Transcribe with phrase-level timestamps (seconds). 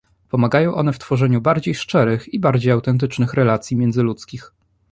[0.29, 4.51] Pomagają one w tworzeniu bardziej szczerych i bardziej autentycznych relacji międzyludzkich